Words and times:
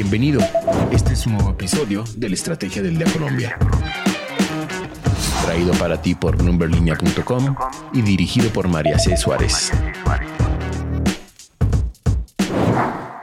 Bienvenido. 0.00 0.40
Este 0.90 1.12
es 1.12 1.26
un 1.26 1.34
nuevo 1.34 1.50
episodio 1.50 2.04
de 2.16 2.30
la 2.30 2.34
Estrategia 2.34 2.80
del 2.80 2.96
Día 2.96 3.06
Colombia. 3.12 3.58
Traído 5.44 5.74
para 5.74 6.00
ti 6.00 6.14
por 6.14 6.42
numberlinea.com 6.42 7.54
y 7.92 8.00
dirigido 8.00 8.48
por 8.48 8.66
María 8.66 8.98
C. 8.98 9.14
Suárez. 9.18 9.70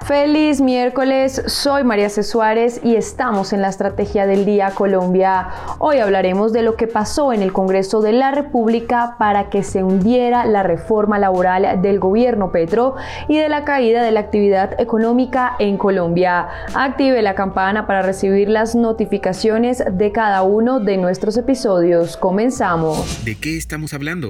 Feliz 0.07 0.61
miércoles, 0.61 1.43
soy 1.47 1.83
María 1.83 2.07
C. 2.07 2.23
Suárez 2.23 2.79
y 2.81 2.95
estamos 2.95 3.51
en 3.51 3.61
la 3.61 3.67
Estrategia 3.67 4.25
del 4.25 4.45
Día 4.45 4.71
Colombia. 4.71 5.49
Hoy 5.79 5.97
hablaremos 5.97 6.53
de 6.53 6.61
lo 6.61 6.77
que 6.77 6.87
pasó 6.87 7.33
en 7.33 7.41
el 7.41 7.51
Congreso 7.51 7.99
de 7.99 8.13
la 8.13 8.31
República 8.31 9.17
para 9.19 9.49
que 9.49 9.63
se 9.63 9.83
hundiera 9.83 10.45
la 10.45 10.63
reforma 10.63 11.19
laboral 11.19 11.81
del 11.81 11.99
gobierno 11.99 12.53
Petro 12.53 12.95
y 13.27 13.37
de 13.37 13.49
la 13.49 13.65
caída 13.65 14.01
de 14.01 14.11
la 14.13 14.21
actividad 14.21 14.79
económica 14.79 15.57
en 15.59 15.77
Colombia. 15.77 16.47
Active 16.73 17.21
la 17.21 17.35
campana 17.35 17.85
para 17.85 18.01
recibir 18.01 18.47
las 18.47 18.75
notificaciones 18.75 19.83
de 19.91 20.13
cada 20.13 20.41
uno 20.43 20.79
de 20.79 20.95
nuestros 20.95 21.35
episodios. 21.35 22.15
Comenzamos. 22.15 23.25
¿De 23.25 23.35
qué 23.35 23.57
estamos 23.57 23.93
hablando? 23.93 24.29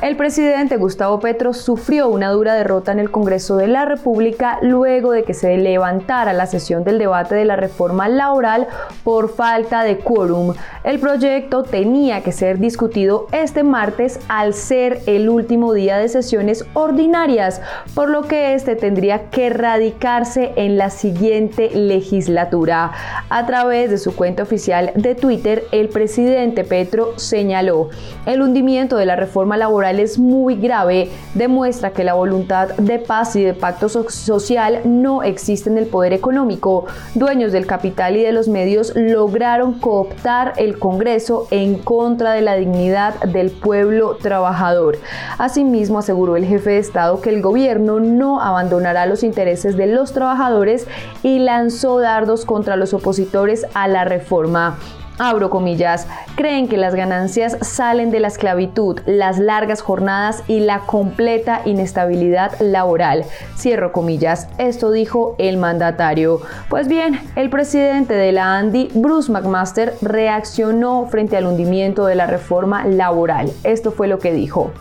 El 0.00 0.16
presidente 0.16 0.76
Gustavo 0.76 1.18
Petro 1.18 1.52
sufrió 1.52 2.08
una 2.08 2.30
dura 2.30 2.54
derrota 2.54 2.92
en 2.92 3.00
el 3.00 3.10
Congreso 3.10 3.56
de 3.56 3.66
la 3.66 3.84
República 3.84 4.60
luego 4.62 5.10
de 5.10 5.24
que 5.24 5.34
se 5.34 5.56
levantara 5.56 6.32
la 6.32 6.46
sesión 6.46 6.84
del 6.84 7.00
debate 7.00 7.34
de 7.34 7.44
la 7.44 7.56
reforma 7.56 8.08
laboral 8.08 8.68
por 9.02 9.28
falta 9.28 9.82
de 9.82 9.98
quórum. 9.98 10.54
El 10.84 11.00
proyecto 11.00 11.64
tenía 11.64 12.22
que 12.22 12.30
ser 12.30 12.60
discutido 12.60 13.26
este 13.32 13.64
martes 13.64 14.20
al 14.28 14.54
ser 14.54 15.00
el 15.06 15.28
último 15.28 15.72
día 15.72 15.98
de 15.98 16.08
sesiones 16.08 16.64
ordinarias, 16.74 17.60
por 17.96 18.08
lo 18.08 18.22
que 18.22 18.54
este 18.54 18.76
tendría 18.76 19.30
que 19.30 19.50
radicarse 19.50 20.52
en 20.54 20.78
la 20.78 20.90
siguiente 20.90 21.70
legislatura. 21.74 22.92
A 23.30 23.46
través 23.46 23.90
de 23.90 23.98
su 23.98 24.14
cuenta 24.14 24.44
oficial 24.44 24.92
de 24.94 25.16
Twitter, 25.16 25.64
el 25.72 25.88
presidente 25.88 26.62
Petro 26.62 27.18
señaló, 27.18 27.88
el 28.26 28.42
hundimiento 28.42 28.96
de 28.96 29.06
la 29.06 29.16
reforma 29.16 29.56
laboral 29.56 29.87
es 29.96 30.18
muy 30.18 30.56
grave, 30.56 31.10
demuestra 31.34 31.90
que 31.90 32.04
la 32.04 32.14
voluntad 32.14 32.68
de 32.76 32.98
paz 32.98 33.34
y 33.36 33.42
de 33.42 33.54
pacto 33.54 33.88
social 33.88 34.80
no 34.84 35.22
existe 35.22 35.70
en 35.70 35.78
el 35.78 35.86
poder 35.86 36.12
económico. 36.12 36.86
Dueños 37.14 37.52
del 37.52 37.66
capital 37.66 38.16
y 38.16 38.22
de 38.22 38.32
los 38.32 38.48
medios 38.48 38.92
lograron 38.94 39.74
cooptar 39.80 40.52
el 40.56 40.78
Congreso 40.78 41.48
en 41.50 41.78
contra 41.78 42.32
de 42.32 42.42
la 42.42 42.56
dignidad 42.56 43.18
del 43.20 43.50
pueblo 43.50 44.16
trabajador. 44.16 44.98
Asimismo, 45.38 45.98
aseguró 45.98 46.36
el 46.36 46.44
jefe 46.44 46.70
de 46.70 46.78
Estado 46.78 47.20
que 47.20 47.30
el 47.30 47.42
gobierno 47.42 48.00
no 48.00 48.40
abandonará 48.40 49.06
los 49.06 49.22
intereses 49.22 49.76
de 49.76 49.86
los 49.86 50.12
trabajadores 50.12 50.86
y 51.22 51.38
lanzó 51.38 51.98
dardos 52.00 52.44
contra 52.44 52.76
los 52.76 52.94
opositores 52.94 53.66
a 53.74 53.88
la 53.88 54.04
reforma 54.04 54.76
abro 55.18 55.50
comillas, 55.50 56.06
creen 56.36 56.68
que 56.68 56.76
las 56.76 56.94
ganancias 56.94 57.56
salen 57.60 58.10
de 58.10 58.20
la 58.20 58.28
esclavitud, 58.28 59.00
las 59.06 59.38
largas 59.38 59.82
jornadas 59.82 60.42
y 60.48 60.60
la 60.60 60.80
completa 60.80 61.62
inestabilidad 61.64 62.58
laboral. 62.60 63.24
Cierro 63.56 63.92
comillas, 63.92 64.48
esto 64.58 64.90
dijo 64.90 65.34
el 65.38 65.56
mandatario. 65.56 66.40
Pues 66.68 66.88
bien, 66.88 67.20
el 67.36 67.50
presidente 67.50 68.14
de 68.14 68.32
la 68.32 68.58
Andy, 68.58 68.88
Bruce 68.94 69.30
McMaster, 69.30 69.94
reaccionó 70.00 71.06
frente 71.06 71.36
al 71.36 71.46
hundimiento 71.46 72.06
de 72.06 72.14
la 72.14 72.26
reforma 72.26 72.84
laboral. 72.86 73.50
Esto 73.64 73.92
fue 73.92 74.08
lo 74.08 74.18
que 74.18 74.32
dijo. 74.32 74.72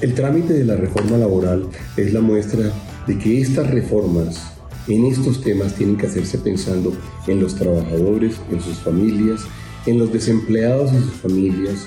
El 0.00 0.14
trámite 0.14 0.52
de 0.52 0.64
la 0.64 0.76
reforma 0.76 1.16
laboral 1.16 1.66
es 1.96 2.12
la 2.12 2.20
muestra 2.20 2.70
de 3.06 3.18
que 3.18 3.40
estas 3.40 3.70
reformas 3.70 4.54
en 4.88 5.06
estos 5.06 5.40
temas 5.40 5.74
tienen 5.74 5.96
que 5.96 6.06
hacerse 6.06 6.38
pensando 6.38 6.92
en 7.26 7.40
los 7.40 7.54
trabajadores, 7.54 8.36
en 8.50 8.60
sus 8.60 8.78
familias, 8.78 9.42
en 9.86 9.98
los 9.98 10.12
desempleados 10.12 10.92
y 10.92 10.98
sus 10.98 11.14
familias, 11.14 11.86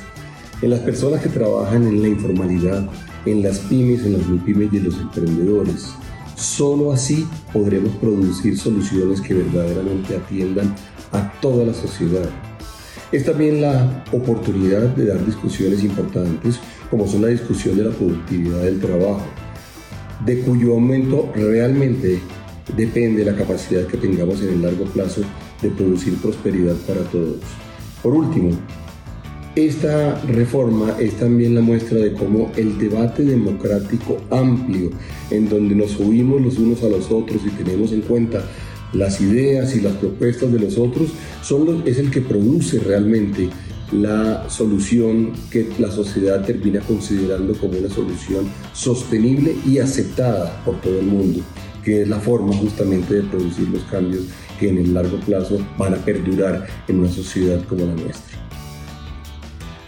en 0.62 0.70
las 0.70 0.80
personas 0.82 1.22
que 1.22 1.30
trabajan 1.30 1.88
en 1.88 2.02
la 2.02 2.08
informalidad, 2.08 2.88
en 3.26 3.44
las 3.44 3.60
pymes, 3.60 4.06
en 4.06 4.14
las 4.14 4.24
pymes 4.44 4.74
y 4.74 4.78
en 4.78 4.84
los 4.86 4.96
emprendedores. 5.00 5.90
Solo 6.36 6.92
así 6.92 7.28
podremos 7.52 7.96
producir 7.96 8.58
soluciones 8.58 9.22
que 9.22 9.34
verdaderamente 9.34 10.16
atiendan 10.16 10.76
a 11.12 11.32
toda 11.42 11.66
la 11.66 11.74
sociedad. 11.74 12.30
Es 13.12 13.26
también 13.26 13.62
la 13.62 14.04
oportunidad 14.12 14.82
de 14.96 15.06
dar 15.06 15.26
discusiones 15.26 15.84
importantes 15.84 16.60
como 16.92 17.08
son 17.08 17.22
la 17.22 17.30
discusión 17.30 17.78
de 17.78 17.86
la 17.86 17.92
productividad 17.92 18.62
del 18.64 18.80
trabajo, 18.80 19.26
de 20.26 20.42
cuyo 20.42 20.74
aumento 20.74 21.32
realmente 21.34 22.20
depende 22.76 23.24
la 23.24 23.36
capacidad 23.36 23.88
que 23.88 23.98
tengamos 23.98 24.42
en 24.42 24.50
el 24.50 24.62
largo 24.62 24.86
plazo 24.86 25.22
de 25.62 25.70
producir 25.70 26.16
prosperidad 26.18 26.76
para 26.88 27.02
todos. 27.04 27.38
Por 28.08 28.16
último, 28.16 28.52
esta 29.54 30.22
reforma 30.22 30.96
es 30.98 31.16
también 31.16 31.56
la 31.56 31.60
muestra 31.60 31.98
de 31.98 32.14
cómo 32.14 32.54
el 32.56 32.78
debate 32.78 33.26
democrático 33.26 34.22
amplio, 34.32 34.92
en 35.30 35.50
donde 35.50 35.76
nos 35.76 35.92
subimos 35.92 36.42
los 36.42 36.58
unos 36.58 36.82
a 36.84 36.88
los 36.88 37.12
otros 37.12 37.42
y 37.46 37.50
tenemos 37.50 37.92
en 37.92 38.00
cuenta 38.00 38.46
las 38.94 39.20
ideas 39.20 39.76
y 39.76 39.82
las 39.82 39.98
propuestas 39.98 40.54
de 40.54 40.60
los 40.60 40.78
otros, 40.78 41.10
es 41.84 41.98
el 41.98 42.10
que 42.10 42.22
produce 42.22 42.80
realmente 42.80 43.50
la 43.92 44.50
solución 44.50 45.34
que 45.52 45.68
la 45.78 45.92
sociedad 45.92 46.46
termina 46.46 46.80
considerando 46.80 47.56
como 47.56 47.78
una 47.78 47.90
solución 47.90 48.46
sostenible 48.72 49.54
y 49.66 49.80
aceptada 49.80 50.64
por 50.64 50.80
todo 50.80 50.98
el 50.98 51.08
mundo, 51.08 51.42
que 51.84 52.04
es 52.04 52.08
la 52.08 52.22
forma 52.22 52.56
justamente 52.56 53.16
de 53.16 53.24
producir 53.24 53.68
los 53.68 53.84
cambios 53.84 54.28
que 54.60 54.70
en 54.70 54.78
el 54.78 54.94
largo 54.94 55.20
plazo 55.20 55.60
van 55.78 55.94
a 55.94 55.98
perdurar 55.98 56.68
en 56.88 57.00
una 57.00 57.10
sociedad 57.10 57.64
como 57.66 57.86
la 57.86 57.94
nuestra. 57.94 58.47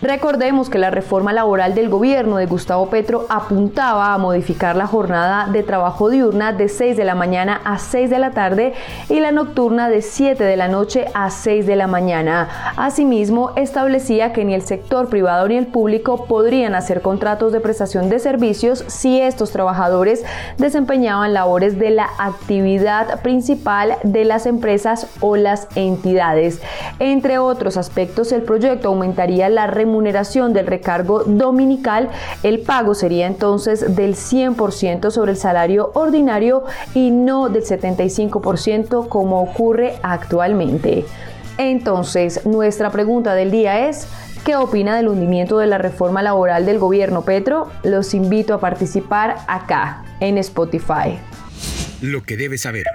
Recordemos 0.02 0.70
que 0.70 0.78
la 0.78 0.92
reforma 0.92 1.34
laboral 1.34 1.76
del 1.76 1.90
gobierno 1.90 2.38
de 2.38 2.46
Gustavo 2.46 2.90
Petro 2.90 3.26
apuntaba 3.28 4.14
a 4.14 4.18
modificar 4.18 4.78
la 4.78 4.88
jornada 4.88 5.48
de 5.52 5.62
trabajo 5.62 6.10
diurna 6.10 6.54
de 6.54 6.70
6 6.70 6.96
de 6.96 7.04
la 7.04 7.16
mañana 7.16 7.60
a 7.66 7.80
6 7.80 8.10
de 8.10 8.18
la 8.18 8.32
tarde 8.32 8.74
y 9.10 9.20
la 9.20 9.34
nocturna 9.34 9.90
de 9.90 10.02
7 10.02 10.42
de 10.42 10.56
la 10.56 10.70
noche 10.70 11.08
a 11.14 11.30
6 11.30 11.68
de 11.68 11.76
la 11.76 11.88
mañana. 11.88 12.48
Asimismo, 12.78 13.52
establecía 13.58 14.32
que 14.32 14.46
ni 14.46 14.54
el 14.54 14.62
sector 14.62 15.10
privado 15.10 15.50
ni 15.50 15.58
el 15.58 15.68
público 15.68 16.28
podrían 16.28 16.76
hacer 16.76 17.02
contratos 17.02 17.52
de 17.52 17.60
prestación 17.60 18.10
de 18.10 18.20
servicios 18.20 18.86
si 18.88 19.20
estos 19.20 19.52
trabajadores 19.52 20.24
desempeñaban 20.58 21.34
labores 21.34 21.78
de 21.78 21.90
la 21.90 22.08
actividad 22.20 23.22
principal 23.22 23.98
de 24.04 24.24
las 24.24 24.46
empresas 24.46 25.08
o 25.20 25.36
las 25.36 25.68
entidades. 25.76 26.62
Entre 27.00 27.38
otros 27.38 27.76
aspectos, 27.76 28.32
el 28.32 28.44
proyecto 28.44 28.88
aumentaría 28.88 29.50
la 29.50 29.68
remuneración 29.68 29.89
remuneración 29.90 30.54
del 30.54 30.68
recargo 30.68 31.24
dominical, 31.24 32.10
el 32.44 32.60
pago 32.60 32.94
sería 32.94 33.26
entonces 33.26 33.96
del 33.96 34.16
100% 34.16 35.10
sobre 35.10 35.32
el 35.32 35.38
salario 35.38 35.92
ordinario 35.96 36.64
y 36.94 37.10
no 37.10 37.50
del 37.50 37.64
75% 37.64 39.08
como 39.10 39.42
ocurre 39.42 39.96
actualmente. 40.04 41.06
Entonces, 41.58 42.46
nuestra 42.46 42.92
pregunta 42.92 43.34
del 43.34 43.52
día 43.52 43.90
es, 43.90 44.08
¿qué 44.46 44.56
opina 44.56 44.96
del 44.96 45.08
hundimiento 45.08 45.58
de 45.58 45.68
la 45.68 45.80
reforma 45.80 46.22
laboral 46.22 46.66
del 46.66 46.78
gobierno 46.78 47.24
Petro? 47.24 47.70
Los 47.84 48.14
invito 48.14 48.54
a 48.54 48.60
participar 48.60 49.38
acá, 49.48 50.04
en 50.20 50.38
Spotify. 50.38 51.18
Lo 52.02 52.24
que 52.24 52.38
debes 52.38 52.62
saber. 52.62 52.86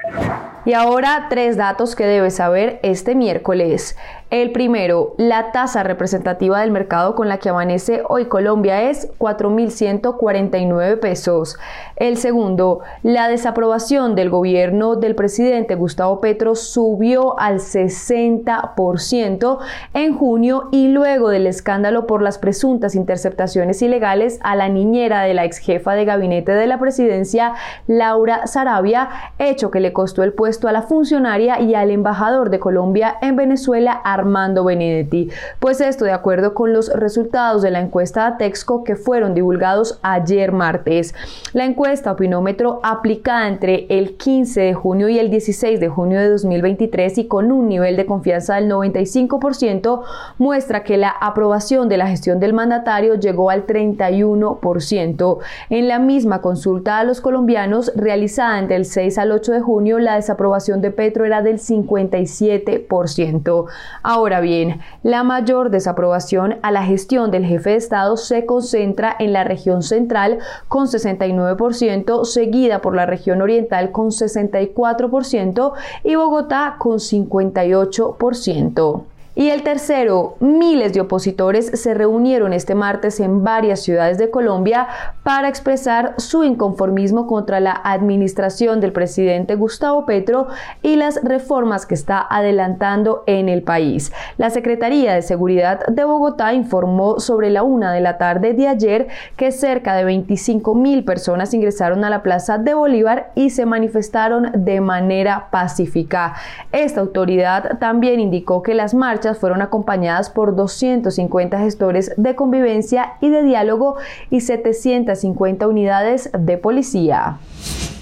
Y 0.67 0.73
ahora 0.73 1.27
tres 1.29 1.59
datos 1.59 1.95
que 1.95 2.07
debes 2.07 2.37
saber 2.37 2.81
este 2.83 3.15
miércoles. 3.15 3.97
El 4.31 4.51
primero, 4.53 5.15
la 5.19 5.53
tasa 5.53 5.83
representativa 5.85 6.61
del 6.61 6.71
mercado 6.73 7.15
con 7.15 7.29
la 7.29 7.39
que 7.39 7.51
amanece 7.51 8.03
hoy 8.09 8.25
Colombia 8.25 8.83
es 8.91 9.09
4.149 9.19 10.99
pesos. 10.99 11.57
El 11.95 12.17
segundo, 12.17 12.81
la 13.03 13.29
desaprobación 13.29 14.17
del 14.17 14.31
gobierno 14.31 14.97
del 14.97 15.15
presidente 15.15 15.77
Gustavo 15.77 16.21
Petro 16.21 16.57
subió 16.57 17.39
al 17.39 17.61
60% 17.61 19.59
en 19.93 20.17
junio 20.17 20.69
y 20.73 20.89
luego 20.89 21.29
del 21.29 21.47
escándalo 21.47 22.07
por 22.09 22.23
las 22.23 22.39
presuntas 22.39 22.97
interceptaciones 22.97 23.83
ilegales 23.83 24.41
a 24.43 24.57
la 24.57 24.69
niñera 24.69 25.23
de 25.23 25.35
la 25.35 25.45
ex 25.45 25.59
jefa 25.59 25.95
de 25.95 26.07
gabinete 26.07 26.53
de 26.53 26.67
la 26.67 26.81
presidencia, 26.81 27.55
Laura 27.87 28.49
Sarabia, 28.49 29.11
hecho 29.39 29.71
que 29.71 29.79
le 29.79 29.93
costó 29.93 30.25
el 30.25 30.33
puesto 30.33 30.54
a 30.63 30.73
la 30.73 30.83
funcionaria 30.83 31.61
y 31.61 31.75
al 31.75 31.91
embajador 31.91 32.49
de 32.49 32.61
Colombia 32.61 33.17
en 33.21 33.35
Venezuela, 33.35 33.93
Armando 33.93 34.65
Benedetti. 34.65 35.29
Pues 35.59 35.81
esto 35.81 36.05
de 36.05 36.13
acuerdo 36.13 36.55
con 36.55 36.73
los 36.73 36.93
resultados 36.95 37.61
de 37.61 37.73
la 37.73 37.81
encuesta 37.81 38.37
Texco 38.39 38.85
que 38.85 38.95
fueron 38.95 39.35
divulgados 39.35 39.99
ayer 40.03 40.53
martes. 40.53 41.15
La 41.53 41.65
encuesta 41.65 42.13
opinómetro 42.13 42.81
aplicada 42.85 43.49
entre 43.49 43.87
el 43.89 44.17
15 44.17 44.61
de 44.61 44.75
junio 44.75 45.09
y 45.09 45.19
el 45.19 45.29
16 45.29 45.81
de 45.81 45.89
junio 45.89 46.21
de 46.21 46.29
2023 46.29 47.19
y 47.19 47.27
con 47.27 47.51
un 47.51 47.69
nivel 47.69 47.97
de 47.97 48.07
confianza 48.07 48.55
del 48.55 48.71
95% 48.71 50.03
muestra 50.39 50.85
que 50.85 50.97
la 50.97 51.11
aprobación 51.11 51.89
de 51.89 51.97
la 51.97 52.07
gestión 52.07 52.39
del 52.39 52.53
mandatario 52.53 53.17
llegó 53.17 53.51
al 53.51 53.67
31%. 53.67 55.39
En 55.71 55.89
la 55.89 55.99
misma 55.99 56.41
consulta 56.41 57.01
a 57.01 57.05
los 57.05 57.21
colombianos 57.21 57.93
realizada 57.97 58.61
entre 58.61 58.77
el 58.77 58.85
6 58.85 59.19
al 59.19 59.33
8 59.33 59.53
de 59.53 59.61
junio, 59.61 59.99
la 59.99 60.15
desaprobación 60.15 60.44
aprobación 60.45 60.83
de 60.83 60.91
Petro 60.91 61.25
era 61.25 61.41
del 61.41 61.59
57%. 61.59 63.65
Ahora 64.03 64.41
bien, 64.41 64.83
la 65.03 65.25
mayor 65.25 65.71
desaprobación 65.71 66.59
a 66.61 66.71
la 66.71 66.85
gestión 66.85 67.31
del 67.31 67.47
jefe 67.47 67.71
de 67.71 67.77
Estado 67.77 68.19
se 68.19 68.45
concentra 68.45 69.17
en 69.19 69.33
la 69.33 69.45
región 69.45 69.83
central 69.83 70.41
con 70.69 70.87
69%, 70.87 72.27
seguida 72.27 72.83
por 72.83 72.95
la 72.95 73.07
región 73.07 73.41
oriental 73.41 73.91
con 73.91 74.11
64% 74.11 75.73
y 76.03 76.17
Bogotá 76.17 76.77
con 76.79 76.99
58%. 76.99 79.14
Y 79.37 79.51
el 79.51 79.65
tercero, 79.65 80.37
miles 80.39 80.93
de 80.93 81.01
opositores 81.01 81.67
se 81.67 81.93
reunieron 81.93 82.53
este 82.53 82.77
martes 82.77 83.19
en 83.19 83.43
varias 83.43 83.83
ciudades 83.83 84.17
de 84.17 84.31
Colombia 84.31 84.87
para 85.25 85.49
expresar 85.49 86.15
su 86.19 86.45
inconformismo 86.45 87.27
contra 87.27 87.59
la 87.59 87.73
administración 87.73 88.81
del 88.81 88.93
presidente 88.93 89.57
Gustavo 89.57 90.07
Petro 90.07 90.47
y 90.83 90.95
las 90.95 91.21
reformas 91.25 91.85
que 91.85 91.97
está 91.97 92.25
adelantando 92.31 93.25
en 93.27 93.49
el 93.49 93.63
país. 93.63 94.13
La 94.39 94.51
Secretaría 94.51 95.15
de 95.15 95.23
Seguridad 95.23 95.85
de 95.87 96.05
Bogotá 96.05 96.55
informó 96.55 97.19
sobre 97.19 97.51
la 97.51 97.65
una 97.65 97.93
de 97.93 98.03
la 98.03 98.19
tarde 98.19 98.55
de 98.55 98.69
ayer 98.69 99.09
que 99.37 99.51
cerca 99.51 99.97
de 99.97 100.05
25 100.05 100.77
mil 100.77 101.05
personas 101.05 101.53
ingresaron 101.55 102.05
a 102.05 102.11
la 102.11 102.23
Plaza 102.23 102.59
de 102.59 102.75
Bolívar 102.75 103.33
y 103.35 103.51
se 103.51 103.67
manifestaron 103.67 104.53
de 104.55 104.81
manera 104.81 105.49
pacífica. 105.51 106.35
Esta 106.71 107.01
autoridad 107.01 107.79
también 107.81 108.21
indicó 108.21 108.63
que 108.63 108.75
las 108.75 108.95
marchas 108.95 109.24
fueron 109.33 109.63
acompañadas 109.63 110.29
por 110.29 110.55
250 110.55 111.59
gestores 111.59 112.13
de 112.19 112.35
convivencia 112.35 113.15
y 113.23 113.31
de 113.31 113.43
diálogo 113.43 113.97
y 114.29 114.41
750 114.43 115.67
unidades 115.67 116.31
de 116.39 116.59
policía. 116.59 117.39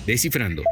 Descifrando. 0.07 0.63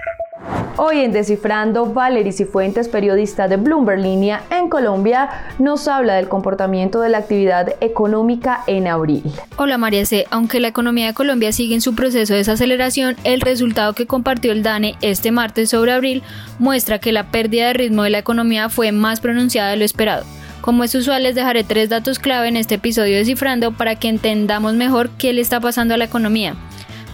Hoy 0.76 1.00
en 1.00 1.12
Descifrando, 1.12 1.92
Valery 1.92 2.32
Cifuentes, 2.32 2.88
periodista 2.88 3.48
de 3.48 3.56
Bloomberg 3.56 4.00
Línea 4.00 4.42
en 4.50 4.70
Colombia, 4.70 5.28
nos 5.58 5.86
habla 5.88 6.14
del 6.14 6.28
comportamiento 6.28 7.00
de 7.00 7.10
la 7.10 7.18
actividad 7.18 7.74
económica 7.80 8.64
en 8.66 8.86
abril. 8.86 9.22
Hola 9.58 9.76
María 9.76 10.06
C. 10.06 10.26
Aunque 10.30 10.58
la 10.58 10.68
economía 10.68 11.08
de 11.08 11.14
Colombia 11.14 11.52
sigue 11.52 11.74
en 11.74 11.82
su 11.82 11.94
proceso 11.94 12.32
de 12.32 12.38
desaceleración, 12.38 13.16
el 13.24 13.42
resultado 13.42 13.92
que 13.92 14.06
compartió 14.06 14.52
el 14.52 14.62
DANE 14.62 14.96
este 15.02 15.30
martes 15.32 15.68
sobre 15.68 15.92
abril 15.92 16.22
muestra 16.58 16.98
que 16.98 17.12
la 17.12 17.30
pérdida 17.30 17.66
de 17.66 17.74
ritmo 17.74 18.04
de 18.04 18.10
la 18.10 18.18
economía 18.18 18.70
fue 18.70 18.90
más 18.92 19.20
pronunciada 19.20 19.70
de 19.70 19.76
lo 19.76 19.84
esperado. 19.84 20.24
Como 20.60 20.84
es 20.84 20.94
usual, 20.94 21.22
les 21.22 21.34
dejaré 21.34 21.64
tres 21.64 21.88
datos 21.88 22.18
clave 22.18 22.48
en 22.48 22.56
este 22.56 22.74
episodio 22.74 23.16
descifrando 23.16 23.72
para 23.72 23.96
que 23.96 24.08
entendamos 24.08 24.74
mejor 24.74 25.10
qué 25.10 25.32
le 25.32 25.40
está 25.40 25.60
pasando 25.60 25.94
a 25.94 25.96
la 25.96 26.04
economía. 26.04 26.54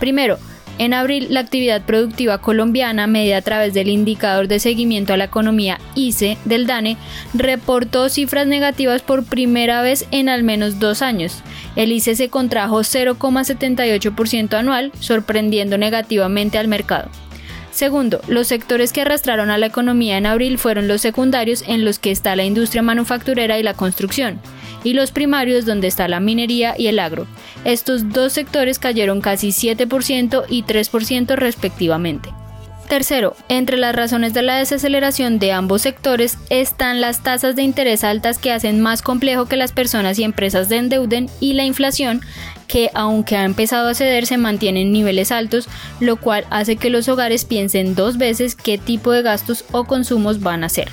Primero, 0.01 0.39
en 0.79 0.93
abril, 0.93 1.29
la 1.31 1.41
actividad 1.41 1.83
productiva 1.83 2.39
colombiana, 2.39 3.07
medida 3.07 3.39
a 3.39 3.43
través 3.43 3.73
del 3.73 3.89
indicador 3.89 4.47
de 4.47 4.59
seguimiento 4.59 5.15
a 5.15 5.17
la 5.17 5.25
economía 5.25 5.79
ICE 5.95 6.37
del 6.45 6.67
DANE, 6.67 6.99
reportó 7.33 8.11
cifras 8.11 8.47
negativas 8.47 9.01
por 9.01 9.25
primera 9.25 9.81
vez 9.81 10.07
en 10.11 10.29
al 10.29 10.43
menos 10.43 10.79
dos 10.79 11.01
años. 11.01 11.43
El 11.77 11.93
ICE 11.93 12.15
se 12.15 12.29
contrajo 12.29 12.81
0,78% 12.81 14.55
anual, 14.55 14.93
sorprendiendo 15.01 15.79
negativamente 15.79 16.59
al 16.59 16.69
mercado. 16.69 17.09
Segundo, 17.77 18.23
los 18.27 18.47
sectores 18.47 18.91
que 18.91 19.03
arrastraron 19.03 19.51
a 19.51 19.59
la 19.59 19.67
economía 19.67 20.17
en 20.17 20.25
abril 20.25 20.57
fueron 20.57 20.89
los 20.89 21.03
secundarios 21.03 21.63
en 21.67 21.85
los 21.85 21.99
que 21.99 22.11
está 22.11 22.35
la 22.35 22.45
industria 22.47 22.81
manufacturera 22.81 23.59
y 23.59 23.63
la 23.63 23.75
construcción, 23.75 24.41
y 24.83 24.95
los 24.95 25.11
primarios 25.11 25.67
donde 25.67 25.87
está 25.87 26.09
la 26.09 26.19
minería 26.19 26.75
y 26.79 26.87
el 26.87 26.99
agro. 26.99 27.27
Estos 27.67 28.15
dos 28.15 28.33
sectores 28.33 28.79
cayeron 28.79 29.21
casi 29.21 29.49
7% 29.49 30.45
y 30.49 30.63
3% 30.63 31.37
respectivamente. 31.37 32.31
Tercero, 32.89 33.37
entre 33.51 33.77
las 33.77 33.95
razones 33.95 34.33
de 34.33 34.41
la 34.41 34.57
desaceleración 34.57 35.39
de 35.39 35.53
ambos 35.53 35.83
sectores 35.83 36.39
están 36.49 37.03
las 37.03 37.23
tasas 37.23 37.57
de 37.57 37.63
interés 37.63 38.05
altas 38.05 38.39
que 38.39 38.53
hacen 38.53 38.81
más 38.81 39.03
complejo 39.03 39.45
que 39.45 39.57
las 39.57 39.73
personas 39.73 40.19
y 40.19 40.25
empresas 40.25 40.69
se 40.69 40.77
endeuden 40.77 41.29
y 41.41 41.53
la 41.53 41.65
inflación 41.65 42.23
que 42.67 42.91
aunque 42.95 43.37
ha 43.37 43.45
empezado 43.45 43.89
a 43.89 43.95
ceder 43.95 44.27
se 44.27 44.39
mantiene 44.39 44.83
en 44.83 44.93
niveles 44.93 45.33
altos, 45.33 45.69
lo 46.01 46.17
cual 46.17 46.45
hace 46.51 46.77
que 46.77 46.91
los 46.91 47.09
hogares 47.09 47.45
piensen 47.45 47.95
dos 47.95 48.19
veces 48.19 48.55
qué 48.55 48.79
tipo 48.79 49.13
de 49.13 49.23
gastos 49.23 49.65
o 49.73 49.85
consumos 49.85 50.41
van 50.41 50.63
a 50.63 50.67
hacer. 50.67 50.91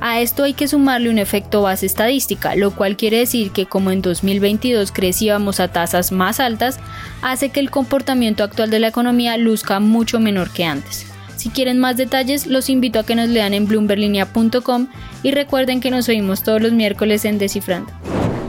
A 0.00 0.20
esto 0.20 0.44
hay 0.44 0.52
que 0.52 0.68
sumarle 0.68 1.08
un 1.08 1.18
efecto 1.18 1.62
base 1.62 1.86
estadística, 1.86 2.54
lo 2.54 2.70
cual 2.74 2.96
quiere 2.96 3.18
decir 3.18 3.50
que 3.50 3.66
como 3.66 3.90
en 3.90 4.02
2022 4.02 4.92
crecíamos 4.92 5.58
a 5.58 5.68
tasas 5.68 6.12
más 6.12 6.38
altas, 6.38 6.78
hace 7.22 7.48
que 7.48 7.60
el 7.60 7.70
comportamiento 7.70 8.44
actual 8.44 8.70
de 8.70 8.78
la 8.78 8.88
economía 8.88 9.38
luzca 9.38 9.80
mucho 9.80 10.20
menor 10.20 10.50
que 10.50 10.64
antes. 10.64 11.06
Si 11.36 11.48
quieren 11.48 11.78
más 11.78 11.96
detalles, 11.96 12.46
los 12.46 12.68
invito 12.68 12.98
a 12.98 13.06
que 13.06 13.14
nos 13.14 13.28
lean 13.28 13.54
en 13.54 13.66
bloomberlinia.com 13.66 14.88
y 15.22 15.30
recuerden 15.30 15.80
que 15.80 15.90
nos 15.90 16.08
oímos 16.08 16.42
todos 16.42 16.60
los 16.60 16.72
miércoles 16.72 17.24
en 17.24 17.38
Descifrando. 17.38 17.95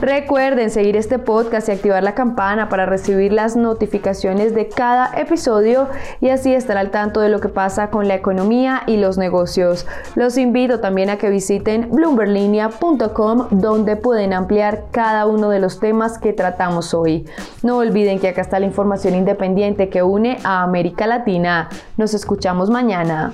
Recuerden 0.00 0.70
seguir 0.70 0.96
este 0.96 1.18
podcast 1.18 1.68
y 1.68 1.72
activar 1.72 2.04
la 2.04 2.14
campana 2.14 2.68
para 2.68 2.86
recibir 2.86 3.32
las 3.32 3.56
notificaciones 3.56 4.54
de 4.54 4.68
cada 4.68 5.10
episodio 5.18 5.88
y 6.20 6.28
así 6.28 6.54
estar 6.54 6.76
al 6.76 6.92
tanto 6.92 7.20
de 7.20 7.28
lo 7.28 7.40
que 7.40 7.48
pasa 7.48 7.90
con 7.90 8.06
la 8.06 8.14
economía 8.14 8.84
y 8.86 8.96
los 8.96 9.18
negocios. 9.18 9.86
Los 10.14 10.38
invito 10.38 10.78
también 10.78 11.10
a 11.10 11.18
que 11.18 11.30
visiten 11.30 11.88
bloomberlinia.com 11.90 13.48
donde 13.50 13.96
pueden 13.96 14.34
ampliar 14.34 14.84
cada 14.92 15.26
uno 15.26 15.50
de 15.50 15.58
los 15.58 15.80
temas 15.80 16.18
que 16.18 16.32
tratamos 16.32 16.94
hoy. 16.94 17.26
No 17.64 17.78
olviden 17.78 18.20
que 18.20 18.28
acá 18.28 18.42
está 18.42 18.60
la 18.60 18.66
información 18.66 19.16
independiente 19.16 19.88
que 19.88 20.04
une 20.04 20.38
a 20.44 20.62
América 20.62 21.08
Latina. 21.08 21.70
Nos 21.96 22.14
escuchamos 22.14 22.70
mañana. 22.70 23.32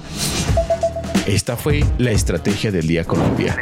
Esta 1.27 1.57
fue 1.57 1.85
la 1.99 2.11
Estrategia 2.11 2.71
del 2.71 2.87
Día 2.87 3.05
Colombia 3.05 3.55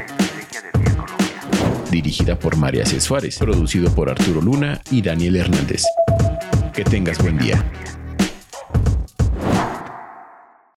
dirigida 1.92 2.36
por 2.36 2.56
María 2.56 2.84
C. 2.84 3.00
Suárez, 3.00 3.38
producido 3.38 3.94
por 3.94 4.10
Arturo 4.10 4.40
Luna 4.40 4.80
y 4.90 5.02
Daniel 5.02 5.36
Hernández. 5.36 5.84
Que 6.74 6.82
tengas 6.82 7.18
buen 7.18 7.38
día. 7.38 7.64